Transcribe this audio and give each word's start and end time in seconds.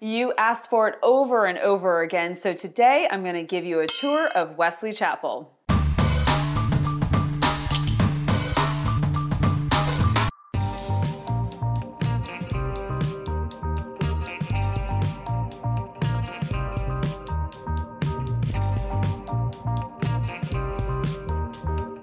You 0.00 0.34
asked 0.36 0.68
for 0.68 0.88
it 0.88 0.98
over 1.02 1.46
and 1.46 1.58
over 1.58 2.02
again, 2.02 2.36
so 2.36 2.52
today 2.52 3.08
I'm 3.10 3.22
going 3.22 3.34
to 3.34 3.42
give 3.42 3.64
you 3.64 3.80
a 3.80 3.86
tour 3.86 4.28
of 4.28 4.58
Wesley 4.58 4.92
Chapel. 4.92 5.55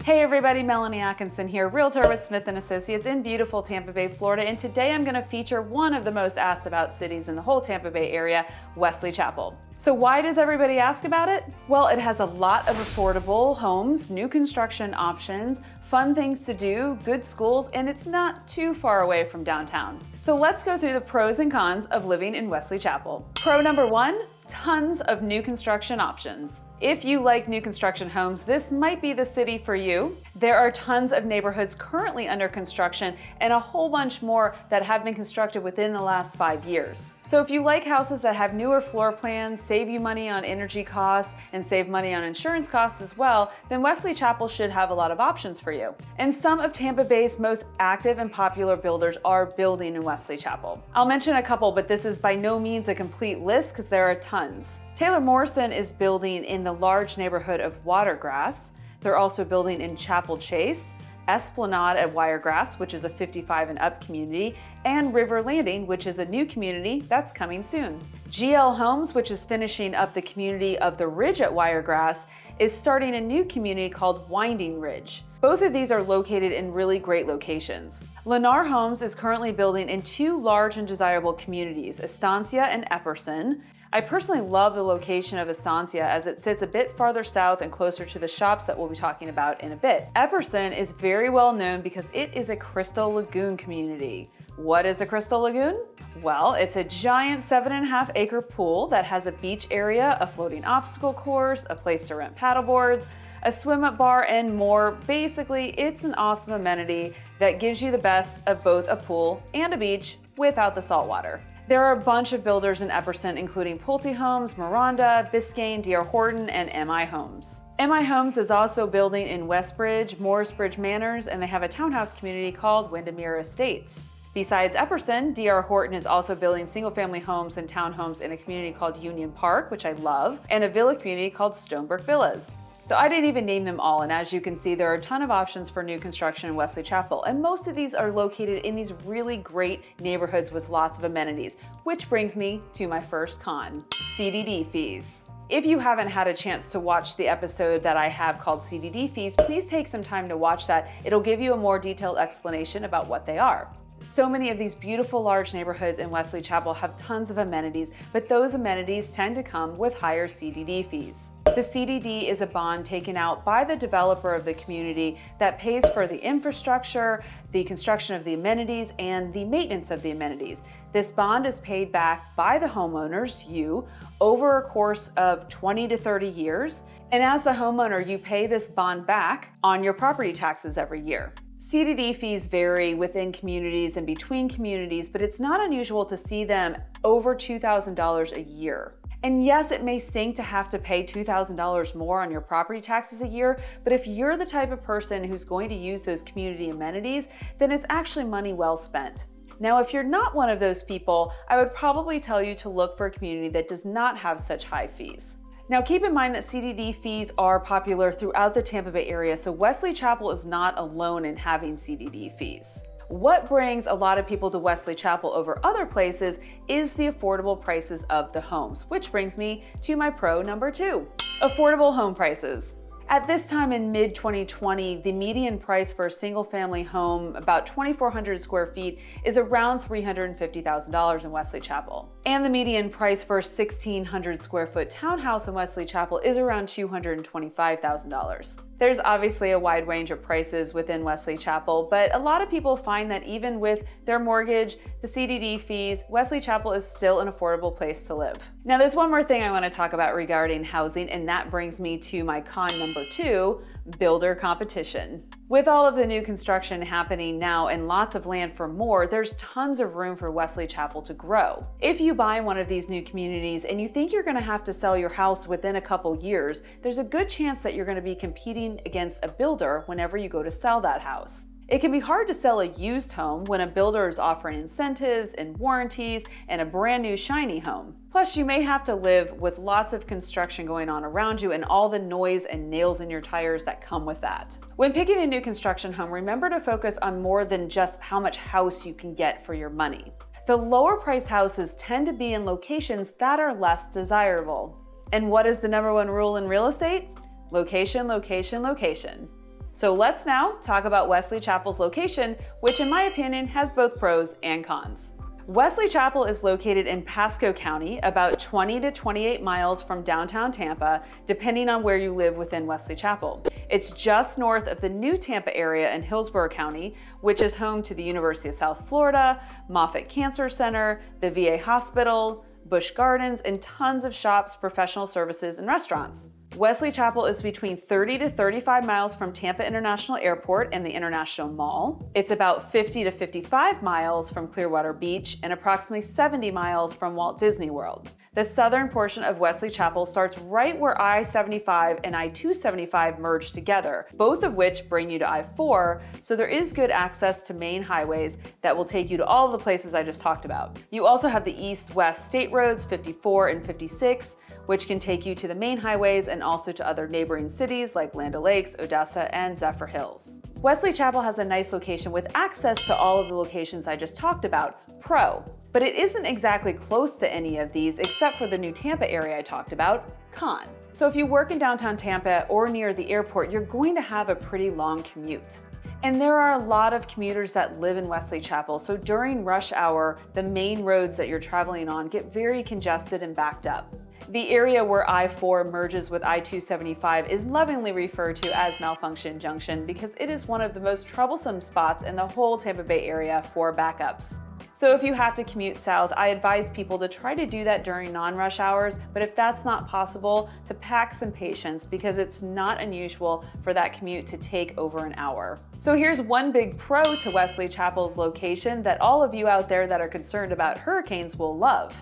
Hey 0.04 0.20
everybody, 0.20 0.64
Melanie 0.64 1.00
Atkinson 1.00 1.48
here, 1.48 1.70
realtor 1.70 2.06
with 2.10 2.26
Smith 2.26 2.46
& 2.46 2.48
Associates 2.50 3.08
in 3.08 3.24
beautiful 3.24 3.64
Tampa 3.64 3.94
Bay, 3.94 4.10
Florida, 4.10 4.44
and 4.44 4.60
today 4.60 4.92
I'm 4.92 5.06
going 5.06 5.16
to 5.16 5.22
feature 5.22 5.62
one 5.62 5.94
of 5.94 6.04
the 6.04 6.12
most 6.12 6.38
asked 6.38 6.66
about 6.66 6.92
cities 6.92 7.30
in 7.30 7.38
the 7.38 7.42
whole 7.42 7.62
Tampa 7.62 7.90
Bay 7.90 8.12
area, 8.12 8.46
Wesley 8.76 9.14
Chapel. 9.14 9.58
So 9.78 9.94
why 9.94 10.22
does 10.22 10.38
everybody 10.38 10.78
ask 10.78 11.06
about 11.06 11.30
it? 11.30 11.46
Well, 11.70 11.88
it 11.88 12.00
has 12.00 12.20
a 12.20 12.26
lot 12.26 12.68
of 12.68 12.76
affordable 12.76 13.56
homes, 13.56 14.10
new 14.10 14.28
construction 14.28 14.94
options, 14.94 15.62
fun 15.86 16.14
things 16.14 16.42
to 16.48 16.54
do, 16.54 17.00
good 17.06 17.24
schools, 17.24 17.70
and 17.70 17.88
it's 17.88 18.06
not 18.06 18.46
too 18.46 18.74
far 18.74 19.04
away 19.04 19.24
from 19.24 19.46
downtown. 19.46 20.02
So 20.20 20.36
let's 20.36 20.66
go 20.66 20.78
through 20.78 20.96
the 20.96 21.02
pros 21.02 21.40
and 21.40 21.50
cons 21.50 21.86
of 21.86 22.04
living 22.04 22.36
in 22.36 22.50
Wesley 22.50 22.78
Chapel. 22.78 23.26
Pro 23.36 23.62
number 23.62 23.88
one, 23.88 24.20
tons 24.50 25.00
of 25.00 25.22
new 25.22 25.42
construction 25.42 26.02
options. 26.02 26.64
If 26.82 27.06
you 27.06 27.22
like 27.22 27.48
new 27.48 27.62
construction 27.62 28.10
homes, 28.10 28.44
this 28.44 28.70
might 28.70 29.02
be 29.02 29.14
the 29.14 29.26
city 29.26 29.58
for 29.58 29.74
you. 29.74 30.18
There 30.36 30.58
are 30.58 30.70
tons 30.70 31.14
of 31.14 31.24
neighborhoods 31.24 31.76
currently 31.76 32.28
under 32.28 32.50
construction 32.50 33.16
and 33.40 33.54
a 33.54 33.60
whole 33.60 33.88
bunch 33.88 34.22
more 34.22 34.56
that 34.70 34.84
have 34.84 35.06
been 35.06 35.14
constructed 35.14 35.64
within 35.64 35.94
the 35.94 36.02
last 36.02 36.36
five 36.36 36.66
years. 36.66 37.14
So 37.26 37.40
if 37.40 37.50
you 37.50 37.64
like 37.64 37.86
houses 37.86 38.22
that 38.24 38.36
have 38.36 38.54
newer 38.54 38.82
floor 38.82 39.14
plans, 39.14 39.62
save 39.62 39.88
you 39.88 40.02
money 40.02 40.28
on 40.28 40.44
energy 40.44 40.84
costs, 40.84 41.36
and 41.54 41.66
save 41.66 41.88
money 41.88 42.14
on 42.14 42.24
insurance 42.24 42.68
costs 42.68 43.02
as 43.02 43.18
well, 43.18 43.54
then 43.70 43.82
Wesley 43.82 44.14
Chapel 44.14 44.50
should 44.50 44.70
have 44.70 44.90
a 44.90 44.94
lot 44.94 45.12
of 45.12 45.22
options 45.22 45.62
for 45.62 45.72
you. 45.72 45.96
And 46.18 46.34
some 46.34 46.60
of 46.60 46.74
Tampa 46.74 47.06
Bay's 47.06 47.40
most 47.40 47.68
active 47.80 48.18
and 48.18 48.30
popular 48.30 48.76
builders 48.76 49.16
are 49.24 49.46
building 49.46 49.96
in 49.96 50.04
Wesley 50.04 50.36
Chapel. 50.36 50.84
I'll 50.94 51.06
mention 51.06 51.38
a 51.38 51.44
couple, 51.44 51.72
but 51.72 51.88
this 51.88 52.04
is 52.04 52.20
by 52.20 52.36
no 52.36 52.60
means 52.60 52.90
a 52.90 52.96
complete 52.96 53.40
list 53.40 53.74
because 53.74 53.88
there 53.88 54.04
are 54.04 54.16
tons. 54.16 54.80
Taylor 54.96 55.20
Morrison 55.20 55.72
is 55.72 55.92
building 55.92 56.44
in 56.44 56.64
the 56.64 56.72
large 56.72 57.18
neighborhood 57.18 57.60
of 57.60 57.84
Watergrass. 57.84 58.70
They're 59.02 59.18
also 59.18 59.44
building 59.44 59.82
in 59.82 59.96
Chapel 59.96 60.38
Chase, 60.38 60.94
Esplanade 61.28 61.98
at 61.98 62.14
Wiregrass, 62.14 62.78
which 62.78 62.94
is 62.94 63.04
a 63.04 63.10
55 63.10 63.70
and 63.72 63.80
up 63.80 64.02
community, 64.02 64.56
and 64.86 65.12
River 65.12 65.42
Landing, 65.42 65.88
which 65.88 66.06
is 66.06 66.20
a 66.20 66.26
new 66.26 66.46
community 66.46 67.02
that's 67.10 67.34
coming 67.34 67.64
soon. 67.64 68.00
GL 68.30 68.78
Homes, 68.78 69.16
which 69.16 69.32
is 69.32 69.44
finishing 69.44 69.96
up 69.96 70.14
the 70.14 70.22
community 70.22 70.78
of 70.78 71.00
the 71.00 71.08
Ridge 71.08 71.42
at 71.42 71.52
Wiregrass, 71.52 72.28
is 72.60 72.72
starting 72.72 73.16
a 73.16 73.22
new 73.22 73.46
community 73.46 73.90
called 73.90 74.30
Winding 74.30 74.80
Ridge. 74.80 75.24
Both 75.42 75.64
of 75.64 75.74
these 75.74 75.92
are 75.92 76.04
located 76.04 76.52
in 76.52 76.72
really 76.72 77.00
great 77.00 77.26
locations. 77.26 78.06
Lennar 78.28 78.70
Homes 78.70 79.02
is 79.02 79.16
currently 79.16 79.52
building 79.52 79.90
in 79.90 80.04
two 80.04 80.40
large 80.40 80.78
and 80.78 80.88
desirable 80.88 81.34
communities, 81.34 82.00
Estancia 82.00 82.66
and 82.66 82.88
Epperson. 82.92 83.62
I 83.96 84.02
personally 84.02 84.42
love 84.42 84.74
the 84.74 84.82
location 84.82 85.38
of 85.38 85.50
Estancia 85.50 86.04
as 86.04 86.26
it 86.26 86.42
sits 86.42 86.64
a 86.64 86.68
bit 86.68 86.98
farther 86.98 87.24
south 87.24 87.62
and 87.62 87.72
closer 87.72 88.06
to 88.06 88.18
the 88.18 88.28
shops 88.28 88.66
that 88.66 88.76
we'll 88.76 88.88
be 88.88 88.96
talking 88.96 89.30
about 89.30 89.62
in 89.62 89.72
a 89.72 89.76
bit. 89.76 90.08
Epperson 90.16 90.76
is 90.76 90.94
very 90.94 91.30
well 91.30 91.54
known 91.54 91.82
because 91.82 92.10
it 92.12 92.34
is 92.34 92.50
a 92.50 92.56
Crystal 92.56 93.14
Lagoon 93.14 93.56
community. 93.56 94.32
What 94.56 94.88
is 94.88 95.02
a 95.02 95.06
Crystal 95.06 95.42
Lagoon? 95.42 95.80
Well, 96.24 96.56
it's 96.56 96.76
a 96.76 96.84
giant 96.84 97.44
seven 97.44 97.72
and 97.72 97.86
a 97.86 97.88
half 97.88 98.10
acre 98.16 98.42
pool 98.42 98.88
that 98.88 99.06
has 99.06 99.28
a 99.28 99.32
beach 99.34 99.68
area, 99.70 100.18
a 100.20 100.26
floating 100.26 100.66
obstacle 100.66 101.14
course, 101.14 101.68
a 101.70 101.76
place 101.76 102.08
to 102.08 102.16
rent 102.16 102.36
paddleboards, 102.36 103.06
a 103.44 103.52
swim 103.52 103.84
up 103.84 103.96
bar, 103.96 104.26
and 104.28 104.56
more. 104.56 104.98
Basically, 105.06 105.80
it's 105.80 106.04
an 106.04 106.16
awesome 106.16 106.54
amenity 106.54 107.14
that 107.38 107.60
gives 107.60 107.80
you 107.80 107.92
the 107.92 108.00
best 108.00 108.42
of 108.48 108.64
both 108.64 108.88
a 108.88 108.96
pool 108.96 109.44
and 109.54 109.72
a 109.72 109.78
beach 109.78 110.18
without 110.36 110.74
the 110.74 110.82
salt 110.82 111.08
water. 111.08 111.40
There 111.66 111.82
are 111.82 111.94
a 111.94 112.00
bunch 112.00 112.34
of 112.34 112.44
builders 112.44 112.82
in 112.82 112.90
Epperson, 112.90 113.38
including 113.38 113.80
Pulte 113.80 114.14
Homes, 114.14 114.58
Miranda, 114.58 115.30
Biscayne, 115.32 115.82
D.R. 115.82 116.04
Horton, 116.04 116.50
and 116.50 116.70
MI 116.88 117.06
Homes. 117.06 117.62
MI 117.80 118.04
Homes 118.04 118.38
is 118.38 118.52
also 118.52 118.86
building 118.86 119.28
in 119.28 119.48
Westbridge, 119.48 120.20
Morrisbridge 120.20 120.78
Manors, 120.78 121.28
and 121.28 121.42
they 121.42 121.48
have 121.48 121.64
a 121.64 121.70
townhouse 121.70 122.14
community 122.14 122.52
called 122.52 122.92
Windermere 122.92 123.38
Estates. 123.38 124.08
Besides 124.34 124.76
Epperson, 124.76 125.34
D.R. 125.34 125.62
Horton 125.62 125.96
is 125.96 126.06
also 126.06 126.36
building 126.36 126.66
single 126.66 126.92
family 126.92 127.22
homes 127.22 127.56
and 127.56 127.70
townhomes 127.70 128.20
in 128.20 128.34
a 128.34 128.38
community 128.38 128.74
called 128.74 129.02
Union 129.02 129.32
Park, 129.32 129.72
which 129.72 129.86
I 129.86 129.94
love, 129.94 130.42
and 130.50 130.66
a 130.66 130.70
villa 130.70 130.98
community 130.98 131.30
called 131.30 131.54
Stonebrook 131.54 132.02
Villas. 132.02 132.52
So 132.86 132.98
I 132.98 133.08
didn't 133.08 133.30
even 133.30 133.46
name 133.46 133.64
them 133.64 133.80
all, 133.80 134.02
and 134.02 134.12
as 134.12 134.34
you 134.34 134.42
can 134.42 134.58
see, 134.58 134.76
there 134.76 134.92
are 134.92 134.96
a 134.96 135.00
ton 135.00 135.22
of 135.22 135.32
options 135.32 135.70
for 135.70 135.84
new 135.84 136.00
construction 136.00 136.50
in 136.50 136.56
Wesley 136.56 136.84
Chapel, 136.84 137.24
and 137.24 137.42
most 137.42 137.66
of 137.66 137.76
these 137.76 137.96
are 137.96 138.12
located 138.12 138.66
in 138.66 138.76
these 138.76 138.92
really 139.06 139.38
great 139.38 139.84
neighborhoods 140.02 140.52
with 140.52 140.68
lots 140.68 140.98
of 140.98 141.06
amenities, 141.06 141.56
which 141.86 142.10
brings 142.10 142.36
me 142.36 142.62
to 142.74 142.88
my 142.88 143.00
first 143.00 143.42
con, 143.42 143.86
CDD 144.18 144.70
fees. 144.70 145.22
If 145.48 145.66
you 145.66 145.80
haven't 145.80 146.10
had 146.10 146.28
a 146.28 146.34
chance 146.34 146.74
to 146.74 146.80
watch 146.82 147.16
the 147.16 147.28
episode 147.28 147.84
that 147.84 147.96
I 147.96 148.10
have 148.10 148.40
called 148.40 148.60
CDD 148.60 149.10
fees, 149.10 149.36
please 149.38 149.66
take 149.66 149.88
some 149.88 150.04
time 150.04 150.28
to 150.28 150.36
watch 150.36 150.68
that. 150.68 150.90
It'll 151.06 151.22
give 151.22 151.40
you 151.40 151.54
a 151.54 151.58
more 151.58 151.80
detailed 151.80 152.18
explanation 152.18 152.84
about 152.84 153.08
what 153.08 153.26
they 153.26 153.38
are. 153.38 153.70
So 154.02 154.28
many 154.28 154.50
of 154.50 154.58
these 154.58 154.74
beautiful 154.74 155.22
large 155.22 155.54
neighborhoods 155.54 156.00
in 156.00 156.10
Wesley 156.10 156.42
Chapel 156.42 156.74
have 156.74 156.98
tons 156.98 157.32
of 157.32 157.38
amenities, 157.38 157.92
but 158.12 158.28
those 158.28 158.56
amenities 158.56 159.10
tend 159.10 159.36
to 159.36 159.44
come 159.44 159.78
with 159.78 159.96
higher 159.96 160.28
CDD 160.28 160.86
fees. 160.86 161.33
The 161.56 161.62
CDD 161.62 162.28
is 162.28 162.42
a 162.42 162.48
bond 162.48 162.84
taken 162.84 163.16
out 163.16 163.46
by 163.46 163.64
the 163.64 163.76
developer 163.76 164.34
of 164.34 164.44
the 164.44 164.56
community 164.56 165.20
that 165.38 165.60
pays 165.60 165.88
for 165.90 166.08
the 166.08 166.20
infrastructure, 166.20 167.24
the 167.52 167.64
construction 167.64 168.16
of 168.16 168.24
the 168.24 168.34
amenities, 168.34 168.92
and 168.98 169.32
the 169.32 169.46
maintenance 169.46 169.92
of 169.92 170.02
the 170.02 170.10
amenities. 170.10 170.64
This 170.94 171.12
bond 171.12 171.46
is 171.46 171.60
paid 171.60 171.92
back 171.92 172.36
by 172.36 172.58
the 172.58 172.66
homeowners, 172.66 173.48
you, 173.48 173.88
over 174.20 174.58
a 174.58 174.64
course 174.64 175.12
of 175.16 175.48
20 175.48 175.90
to 175.90 175.98
30 175.98 176.28
years. 176.28 176.86
And 177.12 177.22
as 177.22 177.44
the 177.44 177.52
homeowner, 177.52 178.08
you 178.08 178.18
pay 178.18 178.48
this 178.48 178.70
bond 178.70 179.06
back 179.06 179.54
on 179.64 179.84
your 179.84 179.94
property 179.94 180.34
taxes 180.34 180.76
every 180.76 181.02
year. 181.02 181.36
CDD 181.60 182.16
fees 182.16 182.48
vary 182.48 182.96
within 182.96 183.32
communities 183.32 183.96
and 183.96 184.08
between 184.08 184.50
communities, 184.50 185.08
but 185.08 185.22
it's 185.22 185.40
not 185.40 185.62
unusual 185.62 186.04
to 186.06 186.18
see 186.18 186.46
them 186.46 186.76
over 187.04 187.36
$2,000 187.36 188.36
a 188.36 188.42
year. 188.42 188.96
And 189.24 189.46
yes, 189.46 189.72
it 189.72 189.84
may 189.84 190.00
stink 190.00 190.36
to 190.36 190.44
have 190.44 190.70
to 190.70 190.78
pay 190.78 191.04
$2,000 191.04 191.96
more 191.96 192.22
on 192.22 192.30
your 192.30 192.42
property 192.42 192.82
taxes 192.82 193.22
a 193.22 193.28
year, 193.28 193.58
but 193.86 193.94
if 193.94 194.06
you're 194.06 194.36
the 194.36 194.46
type 194.46 194.72
of 194.74 194.84
person 194.84 195.24
who's 195.24 195.46
going 195.46 195.70
to 195.70 195.76
use 195.76 196.04
those 196.04 196.22
community 196.22 196.70
amenities, 196.70 197.30
then 197.58 197.72
it's 197.72 197.86
actually 197.90 198.26
money 198.26 198.52
well 198.52 198.76
spent. 198.76 199.28
Now, 199.62 199.80
if 199.80 199.94
you're 199.94 200.04
not 200.04 200.36
one 200.36 200.50
of 200.50 200.60
those 200.60 200.84
people, 200.84 201.32
I 201.50 201.56
would 201.56 201.74
probably 201.74 202.20
tell 202.20 202.44
you 202.44 202.54
to 202.56 202.70
look 202.70 202.98
for 202.98 203.06
a 203.06 203.12
community 203.12 203.48
that 203.50 203.70
does 203.70 203.86
not 203.86 204.18
have 204.18 204.42
such 204.42 204.66
high 204.66 204.88
fees. 204.88 205.38
Now, 205.70 205.82
keep 205.82 206.04
in 206.04 206.14
mind 206.14 206.36
that 206.36 206.44
CDD 206.44 206.94
fees 206.94 207.32
are 207.38 207.62
popular 207.62 208.12
throughout 208.12 208.54
the 208.54 208.62
Tampa 208.62 208.92
Bay 208.92 209.08
area, 209.08 209.38
so 209.38 209.54
Wesley 209.54 209.94
Chapel 209.94 210.32
is 210.32 210.46
not 210.46 210.78
alone 210.78 211.24
in 211.24 211.38
having 211.38 211.78
CDD 211.78 212.38
fees. 212.38 212.84
What 213.14 213.48
brings 213.48 213.86
a 213.86 213.94
lot 213.94 214.18
of 214.18 214.26
people 214.26 214.50
to 214.50 214.58
Wesley 214.58 214.96
Chapel 214.96 215.32
over 215.34 215.60
other 215.64 215.86
places 215.86 216.40
is 216.68 216.94
the 216.94 217.10
affordable 217.10 217.62
prices 217.62 218.02
of 218.10 218.34
the 218.34 218.42
homes, 218.42 218.90
which 218.90 219.12
brings 219.12 219.38
me 219.38 219.66
to 219.84 219.96
my 219.96 220.10
pro 220.10 220.42
number 220.42 220.72
two 220.72 221.08
affordable 221.40 221.94
home 221.94 222.16
prices. 222.16 222.78
At 223.10 223.28
this 223.28 223.46
time 223.46 223.72
in 223.72 223.92
mid 223.92 224.16
2020, 224.16 225.04
the 225.04 225.12
median 225.12 225.60
price 225.60 225.94
for 225.94 226.08
a 226.08 226.12
single 226.12 226.44
family 226.44 226.82
home, 226.82 227.36
about 227.36 227.68
2,400 227.68 228.42
square 228.42 228.66
feet, 228.66 228.98
is 229.24 229.38
around 229.38 229.82
$350,000 229.82 231.24
in 231.24 231.32
Wesley 231.32 231.60
Chapel. 231.60 232.12
And 232.26 232.44
the 232.44 232.50
median 232.50 232.90
price 232.90 233.24
for 233.24 233.36
a 233.36 233.44
1,600 233.44 234.42
square 234.42 234.66
foot 234.66 234.90
townhouse 234.90 235.48
in 235.48 235.54
Wesley 235.54 235.86
Chapel 235.86 236.18
is 236.18 236.40
around 236.40 236.66
$225,000. 236.66 238.60
There's 238.80 239.00
obviously 239.00 239.52
a 239.52 239.60
wide 239.60 239.88
range 239.88 240.12
of 240.12 240.22
prices 240.22 240.74
within 240.74 241.04
Wesley 241.04 241.38
Chapel, 241.38 241.88
but 241.90 242.14
a 242.14 242.20
lot 242.20 242.42
of 242.42 242.50
people 242.50 242.76
find 242.76 243.10
that 243.12 243.24
even 243.24 243.60
with 243.60 243.86
their 244.06 244.20
mortgage, 244.20 244.78
the 245.02 245.08
CDD 245.08 245.62
fees, 245.62 246.04
Wesley 246.10 246.42
Chapel 246.42 246.74
is 246.74 246.90
still 246.90 247.20
an 247.20 247.32
affordable 247.32 247.76
place 247.76 248.06
to 248.08 248.16
live. 248.16 248.38
Now, 248.66 248.78
there's 248.78 248.96
one 248.96 249.10
more 249.10 249.24
thing 249.24 249.44
I 249.44 249.52
want 249.52 249.64
to 249.64 249.70
talk 249.70 249.94
about 249.94 250.16
regarding 250.16 250.64
housing, 250.64 251.10
and 251.10 251.30
that 251.30 251.52
brings 251.52 251.80
me 251.80 251.98
to 252.00 252.24
my 252.24 252.42
con 252.42 252.70
number 252.80 253.06
two 253.06 253.62
builder 253.98 254.36
competition. 254.36 255.24
With 255.50 255.68
all 255.68 255.86
of 255.86 255.96
the 255.96 256.06
new 256.06 256.22
construction 256.22 256.82
happening 256.82 257.38
now 257.38 257.68
and 257.68 257.88
lots 257.88 258.16
of 258.16 258.26
land 258.26 258.56
for 258.56 258.68
more, 258.68 259.06
there's 259.06 259.34
tons 259.34 259.80
of 259.80 259.96
room 259.96 260.16
for 260.16 260.32
Wesley 260.32 260.66
Chapel 260.66 261.02
to 261.04 261.14
grow. 261.14 261.68
If 261.80 262.00
you 262.00 262.16
buy 262.16 262.42
one 262.42 262.58
of 262.58 262.68
these 262.68 262.90
new 262.90 263.04
communities 263.04 263.66
and 263.66 263.80
you 263.80 263.88
think 263.88 264.12
you're 264.12 264.24
going 264.24 264.36
to 264.36 264.42
have 264.42 264.64
to 264.66 264.74
sell 264.74 264.98
your 264.98 265.10
house 265.10 265.48
within 265.48 265.76
a 265.76 265.82
couple 265.82 266.16
years, 266.16 266.64
there's 266.82 266.98
a 266.98 267.04
good 267.04 267.30
chance 267.30 267.62
that 267.62 267.76
you're 267.76 267.86
going 267.86 267.96
to 267.96 268.02
be 268.02 268.16
competing 268.16 268.80
against 268.86 269.24
a 269.24 269.28
builder 269.28 269.84
whenever 269.86 270.18
you 270.18 270.30
go 270.30 270.44
to 270.44 270.52
sell 270.52 270.82
that 270.82 271.02
house. 271.02 271.46
It 271.70 271.80
can 271.80 271.94
be 271.94 272.00
hard 272.00 272.28
to 272.28 272.34
sell 272.34 272.60
a 272.60 272.66
used 272.66 273.14
home 273.14 273.46
when 273.46 273.62
a 273.62 273.68
builder 273.68 274.10
is 274.10 274.20
offering 274.20 274.60
incentives 274.60 275.34
and 275.34 275.58
warranties 275.58 276.26
and 276.50 276.62
a 276.62 276.66
brand 276.66 277.04
new 277.04 277.16
shiny 277.16 277.60
home. 277.60 277.96
Plus, 278.12 278.36
you 278.36 278.44
may 278.44 278.62
have 278.62 278.84
to 278.84 278.94
live 278.94 279.32
with 279.40 279.58
lots 279.58 279.94
of 279.94 280.06
construction 280.06 280.66
going 280.66 280.90
on 280.90 281.06
around 281.06 281.42
you 281.42 281.54
and 281.54 281.64
all 281.64 281.88
the 281.88 281.98
noise 281.98 282.46
and 282.46 282.70
nails 282.70 283.00
in 283.00 283.10
your 283.10 283.22
tires 283.22 283.64
that 283.64 283.82
come 283.82 284.06
with 284.06 284.20
that. 284.20 284.58
When 284.76 284.92
picking 284.92 285.22
a 285.22 285.26
new 285.26 285.40
construction 285.40 285.94
home, 285.94 286.12
remember 286.12 286.50
to 286.50 286.60
focus 286.60 286.98
on 287.02 287.22
more 287.22 287.46
than 287.46 287.70
just 287.70 288.02
how 288.02 288.20
much 288.20 288.38
house 288.38 288.86
you 288.86 288.94
can 288.94 289.16
get 289.16 289.46
for 289.46 289.54
your 289.54 289.70
money. 289.70 290.12
The 290.48 290.58
lower 290.58 290.98
price 290.98 291.28
houses 291.28 291.76
tend 291.76 292.06
to 292.08 292.14
be 292.14 292.34
in 292.34 292.44
locations 292.44 293.12
that 293.12 293.40
are 293.40 293.54
less 293.54 293.90
desirable. 293.90 294.78
And 295.14 295.32
what 295.32 295.46
is 295.46 295.60
the 295.60 295.70
number 295.70 295.94
one 295.94 296.10
rule 296.10 296.36
in 296.36 296.46
real 296.46 296.68
estate? 296.68 297.08
Location, 297.52 298.08
location, 298.08 298.62
location. 298.62 299.30
So 299.76 299.92
let's 299.96 300.28
now 300.28 300.54
talk 300.62 300.86
about 300.86 301.10
Wesley 301.10 301.40
Chapel's 301.40 301.80
location, 301.80 302.38
which 302.60 302.80
in 302.80 302.92
my 302.92 303.04
opinion 303.04 303.48
has 303.48 303.74
both 303.74 303.98
pros 303.98 304.36
and 304.44 304.64
cons. 304.64 305.14
Wesley 305.48 305.90
Chapel 305.90 306.26
is 306.26 306.44
located 306.44 306.86
in 306.86 307.02
Pasco 307.02 307.52
County, 307.52 307.98
about 308.04 308.40
20 308.40 308.80
to 308.82 308.92
28 308.92 309.42
miles 309.42 309.82
from 309.82 310.04
downtown 310.04 310.52
Tampa, 310.52 311.04
depending 311.26 311.70
on 311.70 311.82
where 311.82 311.98
you 311.98 312.14
live 312.14 312.38
within 312.38 312.68
Wesley 312.68 312.94
Chapel. 312.94 313.44
It's 313.68 313.92
just 313.92 314.38
north 314.38 314.68
of 314.68 314.80
the 314.80 314.90
new 314.90 315.18
Tampa 315.18 315.54
area 315.58 315.92
in 315.94 316.04
Hillsborough 316.04 316.50
County, 316.50 316.96
which 317.22 317.42
is 317.42 317.56
home 317.56 317.82
to 317.82 317.96
the 317.96 318.04
University 318.04 318.50
of 318.50 318.56
South 318.56 318.88
Florida, 318.88 319.42
Moffitt 319.70 320.08
Cancer 320.08 320.50
Center, 320.50 321.02
the 321.20 321.32
VA 321.32 321.58
Hospital, 321.58 322.46
Busch 322.68 322.92
Gardens, 322.92 323.42
and 323.42 323.60
tons 323.60 324.06
of 324.06 324.14
shops, 324.14 324.56
professional 324.56 325.08
services, 325.08 325.58
and 325.58 325.68
restaurants. 325.68 326.30
Wesley 326.56 326.92
Chapel 326.92 327.26
is 327.26 327.42
between 327.42 327.76
30 327.76 328.20
to 328.20 328.30
35 328.30 328.86
miles 328.86 329.16
from 329.16 329.34
Tampa 329.34 329.66
International 329.66 330.18
Airport 330.18 330.70
and 330.72 330.86
the 330.86 330.92
International 330.92 331.50
Mall. 331.50 332.08
It's 332.14 332.30
about 332.30 332.72
50 332.72 333.06
to 333.06 333.12
55 333.12 333.82
miles 333.82 334.30
from 334.30 334.48
Clearwater 334.48 334.94
Beach 334.94 335.40
and 335.42 335.52
approximately 335.52 336.02
70 336.02 336.52
miles 336.52 336.94
from 336.94 337.16
Walt 337.16 337.40
Disney 337.40 337.72
World. 337.72 338.12
The 338.36 338.46
southern 338.46 338.90
portion 338.90 339.24
of 339.24 339.40
Wesley 339.40 339.70
Chapel 339.70 340.06
starts 340.06 340.38
right 340.40 340.78
where 340.78 341.00
I 341.02 341.24
75 341.24 342.00
and 342.04 342.16
I 342.16 342.28
275 342.30 343.18
merge 343.20 343.52
together, 343.52 344.08
both 344.14 344.44
of 344.44 344.54
which 344.54 344.88
bring 344.90 345.10
you 345.10 345.20
to 345.20 345.30
I 345.30 345.42
4, 345.42 346.02
so 346.22 346.36
there 346.36 346.48
is 346.48 346.72
good 346.72 346.92
access 346.92 347.44
to 347.44 347.54
main 347.54 347.82
highways 347.82 348.38
that 348.62 348.76
will 348.76 348.86
take 348.86 349.10
you 349.10 349.18
to 349.18 349.26
all 349.26 349.52
the 349.52 349.58
places 349.58 349.94
I 349.94 350.04
just 350.04 350.22
talked 350.22 350.46
about. 350.46 350.82
You 350.92 351.06
also 351.06 351.28
have 351.28 351.46
the 351.46 351.64
east 351.64 351.96
west 351.96 352.30
state 352.30 352.52
roads 352.52 352.86
54 352.86 353.50
and 353.50 353.66
56 353.66 354.36
which 354.66 354.88
can 354.88 355.00
take 355.00 355.26
you 355.26 355.36
to 355.36 355.48
the 355.48 355.56
main 355.56 355.78
highways 355.78 356.28
and 356.28 356.42
also 356.42 356.72
to 356.72 356.88
other 356.88 357.08
neighboring 357.08 357.50
cities 357.50 357.96
like 357.96 358.16
Land 358.16 358.36
O'Lakes, 358.36 358.76
Odessa, 358.80 359.34
and 359.36 359.58
Zephyrhills. 359.58 360.40
Wesley 360.62 360.94
Chapel 360.94 361.22
has 361.22 361.40
a 361.40 361.44
nice 361.44 361.74
location 361.74 362.12
with 362.12 362.34
access 362.36 362.86
to 362.86 362.96
all 362.96 363.20
of 363.20 363.28
the 363.28 363.36
locations 363.36 363.88
I 363.88 363.96
just 363.96 364.16
talked 364.16 364.46
about, 364.46 365.02
pro, 365.02 365.44
but 365.74 365.82
it 365.82 365.96
isn't 365.96 366.26
exactly 366.26 366.74
close 366.74 367.18
to 367.18 367.32
any 367.32 367.58
of 367.58 367.74
these 367.74 368.00
except 368.00 368.38
for 368.38 368.48
the 368.48 368.58
new 368.58 368.72
Tampa 368.72 369.12
area 369.12 369.38
I 369.38 369.42
talked 369.42 369.74
about, 369.74 370.14
con. 370.32 370.68
So 370.94 371.08
if 371.08 371.16
you 371.16 371.26
work 371.26 371.52
in 371.52 371.58
downtown 371.58 371.98
Tampa 371.98 372.46
or 372.48 372.68
near 372.68 372.94
the 372.94 373.10
airport, 373.10 373.52
you're 373.52 373.66
going 373.66 373.96
to 373.96 374.02
have 374.02 374.30
a 374.30 374.36
pretty 374.36 374.70
long 374.70 375.04
commute. 375.04 375.60
And 376.04 376.20
there 376.20 376.38
are 376.38 376.62
a 376.62 376.64
lot 376.64 376.94
of 376.94 377.08
commuters 377.08 377.54
that 377.54 377.80
live 377.80 377.98
in 377.98 378.08
Wesley 378.08 378.40
Chapel, 378.40 378.78
so 378.78 378.96
during 378.96 379.44
rush 379.44 379.72
hour, 379.72 380.18
the 380.34 380.44
main 380.44 380.84
roads 380.84 381.18
that 381.18 381.28
you're 381.28 381.40
traveling 381.40 381.90
on 381.90 382.10
get 382.10 382.32
very 382.32 382.62
congested 382.62 383.24
and 383.24 383.36
backed 383.36 383.68
up. 383.68 383.96
The 384.30 384.50
area 384.50 384.84
where 384.84 385.10
I 385.10 385.28
4 385.28 385.66
merges 385.66 386.10
with 386.10 386.24
I 386.24 386.40
275 386.40 387.30
is 387.30 387.46
lovingly 387.46 387.92
referred 387.92 388.38
to 388.38 388.58
as 388.58 388.80
Malfunction 388.80 389.38
Junction 389.38 389.86
because 389.86 390.16
it 390.18 390.30
is 390.30 390.48
one 390.48 390.62
of 390.62 390.74
the 390.74 390.80
most 390.80 391.08
troublesome 391.08 391.60
spots 391.60 392.06
in 392.06 392.16
the 392.16 392.26
whole 392.26 392.58
Tampa 392.58 392.84
Bay 392.84 393.06
area 393.06 393.44
for 393.54 393.76
backups. 393.76 394.36
So 394.76 394.96
if 394.96 395.04
you 395.04 395.14
have 395.14 395.36
to 395.36 395.44
commute 395.44 395.78
south, 395.78 396.14
I 396.16 396.28
advise 396.28 396.70
people 396.72 396.98
to 397.00 397.08
try 397.10 397.36
to 397.36 397.46
do 397.46 397.66
that 397.66 397.84
during 397.84 398.14
non-rush 398.14 398.62
hours, 398.62 398.98
but 399.12 399.22
if 399.22 399.36
that's 399.36 399.66
not 399.66 399.90
possible, 399.90 400.50
to 400.68 400.74
pack 400.74 401.14
some 401.14 401.32
patience 401.32 401.86
because 401.86 402.18
it's 402.18 402.42
not 402.42 402.82
unusual 402.82 403.44
for 403.62 403.74
that 403.74 403.92
commute 403.92 404.26
to 404.28 404.38
take 404.38 404.76
over 404.78 405.06
an 405.06 405.14
hour. 405.18 405.60
So 405.82 405.96
here's 405.96 406.22
one 406.22 406.54
big 406.54 406.78
pro 406.78 407.04
to 407.04 407.30
Wesley 407.32 407.68
Chapel's 407.68 408.18
location 408.18 408.84
that 408.84 409.02
all 409.02 409.22
of 409.22 409.36
you 409.36 409.48
out 409.48 409.68
there 409.68 409.86
that 409.86 410.00
are 410.00 410.08
concerned 410.08 410.54
about 410.54 410.78
hurricanes 410.78 411.38
will 411.38 411.58
love. 411.58 411.94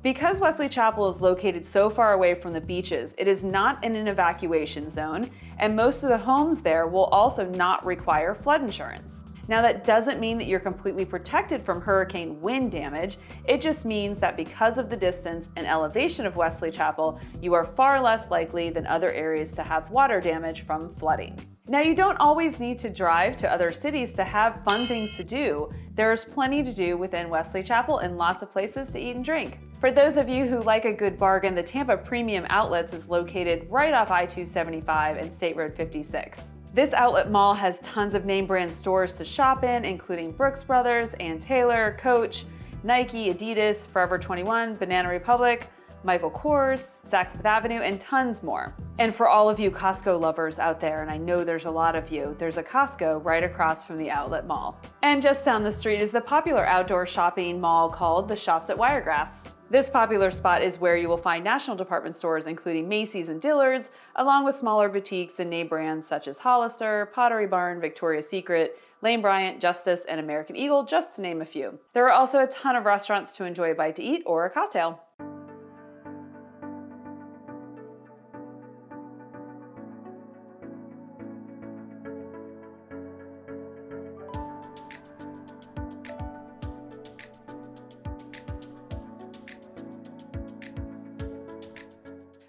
Because 0.00 0.38
Wesley 0.38 0.68
Chapel 0.68 1.08
is 1.08 1.20
located 1.20 1.66
so 1.66 1.90
far 1.90 2.12
away 2.12 2.34
from 2.34 2.52
the 2.52 2.60
beaches, 2.60 3.16
it 3.18 3.26
is 3.26 3.42
not 3.42 3.82
in 3.82 3.96
an 3.96 4.06
evacuation 4.06 4.90
zone, 4.90 5.28
and 5.58 5.74
most 5.74 6.04
of 6.04 6.08
the 6.08 6.18
homes 6.18 6.60
there 6.60 6.86
will 6.86 7.06
also 7.06 7.44
not 7.44 7.84
require 7.84 8.32
flood 8.32 8.62
insurance. 8.62 9.24
Now, 9.48 9.60
that 9.62 9.84
doesn't 9.84 10.20
mean 10.20 10.38
that 10.38 10.46
you're 10.46 10.60
completely 10.60 11.04
protected 11.04 11.60
from 11.60 11.80
hurricane 11.80 12.40
wind 12.40 12.70
damage. 12.70 13.16
It 13.44 13.60
just 13.60 13.86
means 13.86 14.20
that 14.20 14.36
because 14.36 14.78
of 14.78 14.88
the 14.88 14.96
distance 14.96 15.48
and 15.56 15.66
elevation 15.66 16.26
of 16.26 16.36
Wesley 16.36 16.70
Chapel, 16.70 17.18
you 17.40 17.54
are 17.54 17.64
far 17.64 18.00
less 18.00 18.30
likely 18.30 18.70
than 18.70 18.86
other 18.86 19.10
areas 19.10 19.52
to 19.54 19.62
have 19.62 19.90
water 19.90 20.20
damage 20.20 20.60
from 20.60 20.94
flooding. 20.94 21.40
Now, 21.66 21.80
you 21.80 21.94
don't 21.94 22.18
always 22.18 22.60
need 22.60 22.78
to 22.80 22.90
drive 22.90 23.36
to 23.38 23.52
other 23.52 23.72
cities 23.72 24.12
to 24.12 24.24
have 24.24 24.62
fun 24.68 24.86
things 24.86 25.16
to 25.16 25.24
do. 25.24 25.72
There's 25.94 26.24
plenty 26.24 26.62
to 26.62 26.72
do 26.72 26.96
within 26.96 27.30
Wesley 27.30 27.62
Chapel 27.62 27.98
and 27.98 28.16
lots 28.16 28.42
of 28.42 28.52
places 28.52 28.90
to 28.90 29.00
eat 29.00 29.16
and 29.16 29.24
drink. 29.24 29.58
For 29.80 29.92
those 29.92 30.16
of 30.16 30.28
you 30.28 30.44
who 30.44 30.60
like 30.62 30.84
a 30.86 30.92
good 30.92 31.16
bargain, 31.16 31.54
the 31.54 31.62
Tampa 31.62 31.96
Premium 31.96 32.44
Outlets 32.50 32.92
is 32.92 33.08
located 33.08 33.64
right 33.70 33.94
off 33.94 34.10
I 34.10 34.26
275 34.26 35.18
and 35.18 35.32
State 35.32 35.54
Road 35.54 35.72
56. 35.72 36.50
This 36.74 36.92
outlet 36.92 37.30
mall 37.30 37.54
has 37.54 37.78
tons 37.78 38.14
of 38.14 38.24
name 38.24 38.44
brand 38.44 38.72
stores 38.72 39.14
to 39.18 39.24
shop 39.24 39.62
in, 39.62 39.84
including 39.84 40.32
Brooks 40.32 40.64
Brothers, 40.64 41.14
Ann 41.14 41.38
Taylor, 41.38 41.96
Coach, 42.00 42.44
Nike, 42.82 43.32
Adidas, 43.32 43.86
Forever 43.86 44.18
21, 44.18 44.74
Banana 44.74 45.08
Republic, 45.08 45.68
Michael 46.04 46.30
Kors, 46.30 47.06
Saks 47.08 47.32
Fifth 47.32 47.44
Avenue, 47.44 47.80
and 47.80 48.00
tons 48.00 48.42
more. 48.42 48.74
And 48.98 49.14
for 49.14 49.28
all 49.28 49.50
of 49.50 49.60
you 49.60 49.70
Costco 49.70 50.20
lovers 50.20 50.58
out 50.58 50.80
there, 50.80 51.02
and 51.02 51.10
I 51.10 51.16
know 51.16 51.44
there's 51.44 51.64
a 51.66 51.70
lot 51.70 51.96
of 51.96 52.10
you, 52.10 52.34
there's 52.38 52.56
a 52.56 52.62
Costco 52.62 53.24
right 53.24 53.44
across 53.44 53.84
from 53.84 53.98
the 53.98 54.10
outlet 54.10 54.46
mall. 54.46 54.80
And 55.02 55.22
just 55.22 55.44
down 55.44 55.62
the 55.62 55.72
street 55.72 56.00
is 56.00 56.10
the 56.10 56.20
popular 56.20 56.66
outdoor 56.66 57.06
shopping 57.06 57.60
mall 57.60 57.88
called 57.90 58.28
the 58.28 58.36
Shops 58.36 58.70
at 58.70 58.78
Wiregrass. 58.78 59.52
This 59.70 59.90
popular 59.90 60.30
spot 60.30 60.62
is 60.62 60.80
where 60.80 60.96
you 60.96 61.08
will 61.08 61.18
find 61.18 61.44
national 61.44 61.76
department 61.76 62.16
stores 62.16 62.46
including 62.46 62.88
Macy's 62.88 63.28
and 63.28 63.40
Dillard's, 63.40 63.90
along 64.16 64.46
with 64.46 64.54
smaller 64.54 64.88
boutiques 64.88 65.38
and 65.38 65.50
name 65.50 65.68
brands 65.68 66.06
such 66.06 66.26
as 66.26 66.38
Hollister, 66.38 67.10
Pottery 67.12 67.46
Barn, 67.46 67.80
Victoria's 67.80 68.26
Secret, 68.26 68.80
Lane 69.02 69.20
Bryant, 69.20 69.60
Justice, 69.60 70.06
and 70.08 70.18
American 70.18 70.56
Eagle, 70.56 70.84
just 70.84 71.16
to 71.16 71.22
name 71.22 71.42
a 71.42 71.44
few. 71.44 71.78
There 71.92 72.06
are 72.06 72.12
also 72.12 72.42
a 72.42 72.46
ton 72.46 72.76
of 72.76 72.86
restaurants 72.86 73.36
to 73.36 73.44
enjoy 73.44 73.72
a 73.72 73.74
bite 73.74 73.96
to 73.96 74.02
eat 74.02 74.22
or 74.26 74.46
a 74.46 74.50
cocktail. 74.50 75.02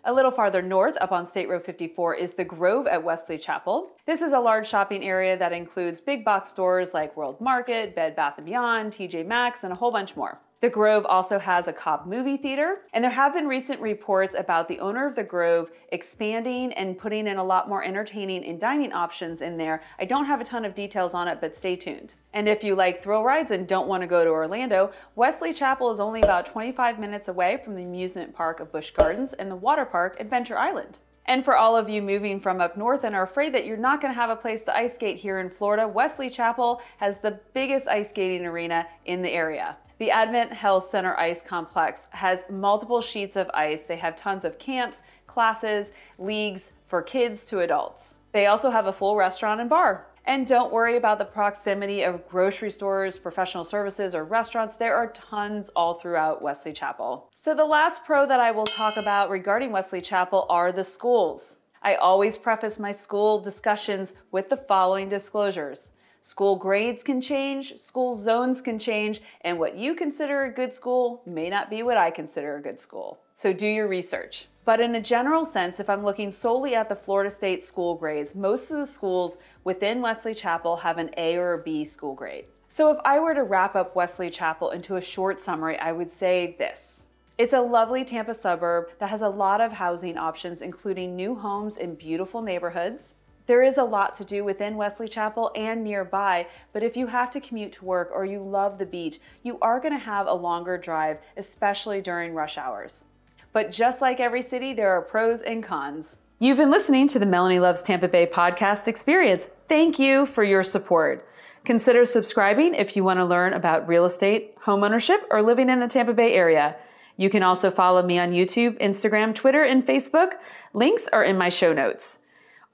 A 0.09 0.17
little 0.19 0.31
farther 0.31 0.63
north, 0.63 0.97
up 1.01 1.11
on 1.11 1.23
State 1.23 1.47
Road 1.49 1.63
54, 1.63 2.15
is 2.15 2.33
the 2.33 2.43
Grove 2.43 2.87
at 2.87 3.03
Wesley 3.03 3.37
Chapel. 3.37 3.91
This 4.07 4.23
is 4.23 4.33
a 4.33 4.39
large 4.39 4.67
shopping 4.67 5.03
area 5.03 5.37
that 5.37 5.53
includes 5.53 6.01
big 6.01 6.25
box 6.25 6.49
stores 6.49 6.95
like 6.95 7.15
World 7.15 7.39
Market, 7.39 7.93
Bed 7.95 8.15
Bath 8.15 8.43
& 8.43 8.43
Beyond, 8.43 8.91
TJ 8.91 9.27
Maxx, 9.27 9.63
and 9.63 9.71
a 9.71 9.77
whole 9.77 9.91
bunch 9.91 10.17
more. 10.17 10.41
The 10.61 10.69
Grove 10.69 11.05
also 11.05 11.39
has 11.39 11.69
a 11.69 11.73
Cobb 11.73 12.05
movie 12.05 12.35
theater, 12.35 12.79
and 12.91 13.01
there 13.01 13.11
have 13.11 13.33
been 13.33 13.47
recent 13.47 13.79
reports 13.79 14.35
about 14.37 14.67
the 14.67 14.81
owner 14.81 15.07
of 15.07 15.15
the 15.15 15.23
Grove 15.23 15.71
expanding 15.87 16.73
and 16.73 16.97
putting 16.97 17.27
in 17.27 17.37
a 17.37 17.45
lot 17.45 17.69
more 17.69 17.81
entertaining 17.81 18.43
and 18.43 18.59
dining 18.59 18.91
options 18.91 19.41
in 19.41 19.55
there. 19.55 19.81
I 19.97 20.03
don't 20.03 20.25
have 20.25 20.41
a 20.41 20.43
ton 20.43 20.65
of 20.65 20.75
details 20.75 21.13
on 21.13 21.29
it, 21.29 21.39
but 21.39 21.55
stay 21.55 21.77
tuned. 21.77 22.15
And 22.33 22.49
if 22.49 22.61
you 22.61 22.75
like 22.75 23.01
thrill 23.01 23.23
rides 23.23 23.51
and 23.51 23.69
don't 23.69 23.87
want 23.87 24.03
to 24.03 24.07
go 24.07 24.25
to 24.25 24.31
Orlando, 24.31 24.91
Wesley 25.15 25.53
Chapel 25.53 25.91
is 25.91 26.01
only 26.01 26.21
about 26.21 26.45
25 26.45 26.99
minutes 26.99 27.29
away 27.29 27.61
from 27.63 27.75
the 27.75 27.83
amusement 27.83 28.35
park 28.35 28.59
of 28.59 28.69
Busch 28.69 28.91
Gardens 28.91 29.31
and 29.31 29.49
the 29.49 29.55
water 29.55 29.85
park 29.85 30.17
Adventure 30.19 30.57
Island. 30.57 30.99
And 31.25 31.45
for 31.45 31.55
all 31.55 31.77
of 31.77 31.87
you 31.87 32.01
moving 32.01 32.41
from 32.41 32.59
up 32.59 32.75
north 32.75 33.05
and 33.05 33.15
are 33.15 33.23
afraid 33.23 33.53
that 33.53 33.65
you're 33.65 33.77
not 33.77 34.01
going 34.01 34.13
to 34.13 34.19
have 34.19 34.29
a 34.29 34.35
place 34.35 34.65
to 34.65 34.75
ice 34.75 34.95
skate 34.95 35.19
here 35.19 35.39
in 35.39 35.49
Florida, 35.49 35.87
Wesley 35.87 36.29
Chapel 36.29 36.81
has 36.97 37.19
the 37.19 37.39
biggest 37.53 37.87
ice 37.87 38.09
skating 38.09 38.45
arena 38.45 38.87
in 39.05 39.21
the 39.21 39.31
area. 39.31 39.77
The 39.99 40.11
Advent 40.11 40.53
Health 40.53 40.87
Center 40.87 41.13
Ice 41.19 41.41
Complex 41.41 42.07
has 42.11 42.45
multiple 42.49 43.01
sheets 43.01 43.35
of 43.35 43.51
ice. 43.53 43.83
They 43.83 43.97
have 43.97 44.15
tons 44.15 44.45
of 44.45 44.57
camps, 44.57 45.03
classes, 45.27 45.91
leagues 46.17 46.71
for 46.85 47.01
kids 47.01 47.45
to 47.47 47.59
adults. 47.59 48.15
They 48.31 48.45
also 48.45 48.69
have 48.69 48.87
a 48.87 48.93
full 48.93 49.17
restaurant 49.17 49.59
and 49.59 49.69
bar. 49.69 50.07
And 50.25 50.47
don't 50.47 50.71
worry 50.71 50.95
about 50.95 51.17
the 51.17 51.25
proximity 51.25 52.03
of 52.03 52.29
grocery 52.29 52.71
stores, 52.71 53.19
professional 53.19 53.65
services, 53.65 54.15
or 54.15 54.23
restaurants. 54.23 54.75
There 54.75 54.95
are 54.95 55.11
tons 55.11 55.69
all 55.75 55.95
throughout 55.95 56.41
Wesley 56.41 56.71
Chapel. 56.71 57.29
So, 57.35 57.53
the 57.53 57.65
last 57.65 58.05
pro 58.05 58.25
that 58.25 58.39
I 58.39 58.51
will 58.51 58.65
talk 58.65 58.95
about 58.95 59.29
regarding 59.29 59.73
Wesley 59.73 59.99
Chapel 59.99 60.45
are 60.49 60.71
the 60.71 60.85
schools. 60.85 61.57
I 61.81 61.95
always 61.95 62.37
preface 62.37 62.79
my 62.79 62.93
school 62.93 63.41
discussions 63.41 64.13
with 64.31 64.49
the 64.49 64.57
following 64.57 65.09
disclosures. 65.09 65.91
School 66.21 66.57
grades 66.57 67.03
can 67.03 67.21
change, 67.21 67.77
school 67.77 68.13
zones 68.13 68.61
can 68.61 68.77
change, 68.77 69.21
and 69.41 69.57
what 69.57 69.77
you 69.77 69.95
consider 69.95 70.43
a 70.43 70.51
good 70.51 70.73
school 70.73 71.21
may 71.25 71.49
not 71.49 71.69
be 71.69 71.81
what 71.81 71.97
I 71.97 72.11
consider 72.11 72.57
a 72.57 72.61
good 72.61 72.79
school. 72.79 73.19
So 73.35 73.53
do 73.53 73.65
your 73.65 73.87
research. 73.87 74.47
But 74.65 74.81
in 74.81 74.93
a 74.93 75.01
general 75.01 75.45
sense, 75.45 75.79
if 75.79 75.89
I'm 75.89 76.03
looking 76.03 76.29
solely 76.29 76.75
at 76.75 76.89
the 76.89 76.95
Florida 76.95 77.31
State 77.31 77.63
school 77.63 77.95
grades, 77.95 78.35
most 78.35 78.69
of 78.69 78.77
the 78.77 78.85
schools 78.85 79.37
within 79.63 80.01
Wesley 80.01 80.35
Chapel 80.35 80.77
have 80.77 80.97
an 80.97 81.09
A 81.17 81.37
or 81.37 81.53
a 81.53 81.63
B 81.63 81.85
school 81.85 82.13
grade. 82.13 82.45
So 82.67 82.91
if 82.91 82.99
I 83.03 83.19
were 83.19 83.33
to 83.33 83.43
wrap 83.43 83.75
up 83.75 83.95
Wesley 83.95 84.29
Chapel 84.29 84.69
into 84.69 84.95
a 84.95 85.01
short 85.01 85.41
summary, 85.41 85.79
I 85.79 85.91
would 85.91 86.11
say 86.11 86.55
this. 86.59 87.03
It's 87.37 87.53
a 87.53 87.61
lovely 87.61 88.03
Tampa 88.03 88.35
suburb 88.35 88.89
that 88.99 89.09
has 89.09 89.21
a 89.21 89.29
lot 89.29 89.61
of 89.61 89.71
housing 89.71 90.17
options, 90.17 90.61
including 90.61 91.15
new 91.15 91.35
homes 91.35 91.77
in 91.77 91.95
beautiful 91.95 92.41
neighborhoods. 92.41 93.15
There 93.49 93.63
is 93.63 93.79
a 93.79 93.83
lot 93.83 94.13
to 94.13 94.23
do 94.23 94.43
within 94.43 94.75
Wesley 94.75 95.07
Chapel 95.07 95.51
and 95.55 95.83
nearby, 95.83 96.45
but 96.71 96.83
if 96.83 96.95
you 96.95 97.07
have 97.07 97.31
to 97.31 97.41
commute 97.41 97.71
to 97.71 97.85
work 97.85 98.11
or 98.13 98.23
you 98.23 98.43
love 98.43 98.77
the 98.77 98.85
beach, 98.85 99.17
you 99.41 99.57
are 99.59 99.79
going 99.79 99.91
to 99.91 99.97
have 99.97 100.27
a 100.27 100.33
longer 100.35 100.77
drive, 100.77 101.17
especially 101.35 101.99
during 101.99 102.35
rush 102.35 102.59
hours. 102.59 103.05
But 103.51 103.71
just 103.71 104.01
like 104.01 104.19
every 104.19 104.43
city, 104.43 104.73
there 104.73 104.91
are 104.91 105.01
pros 105.01 105.41
and 105.41 105.63
cons. 105.63 106.17
You've 106.37 106.59
been 106.59 106.69
listening 106.69 107.07
to 107.07 107.17
the 107.17 107.25
Melanie 107.25 107.57
Loves 107.57 107.81
Tampa 107.81 108.07
Bay 108.07 108.27
podcast 108.27 108.87
experience. 108.87 109.49
Thank 109.67 109.97
you 109.97 110.27
for 110.27 110.43
your 110.43 110.61
support. 110.61 111.27
Consider 111.65 112.05
subscribing 112.05 112.75
if 112.75 112.95
you 112.95 113.03
want 113.03 113.17
to 113.17 113.25
learn 113.25 113.53
about 113.53 113.87
real 113.87 114.05
estate, 114.05 114.59
homeownership, 114.59 115.23
or 115.31 115.41
living 115.41 115.71
in 115.71 115.79
the 115.79 115.87
Tampa 115.87 116.13
Bay 116.13 116.35
area. 116.35 116.75
You 117.17 117.31
can 117.31 117.41
also 117.41 117.71
follow 117.71 118.03
me 118.03 118.19
on 118.19 118.29
YouTube, 118.29 118.79
Instagram, 118.79 119.33
Twitter, 119.33 119.63
and 119.63 119.87
Facebook. 119.87 120.33
Links 120.75 121.07
are 121.07 121.23
in 121.23 121.35
my 121.35 121.49
show 121.49 121.73
notes 121.73 122.19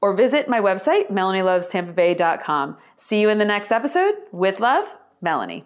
or 0.01 0.13
visit 0.13 0.47
my 0.47 0.59
website, 0.59 1.09
melanielovestampabay.com. 1.11 2.77
See 2.97 3.21
you 3.21 3.29
in 3.29 3.37
the 3.37 3.45
next 3.45 3.71
episode. 3.71 4.15
With 4.31 4.59
love, 4.59 4.85
Melanie. 5.21 5.65